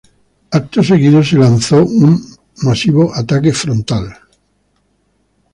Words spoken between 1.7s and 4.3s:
un masivo ataque frontal.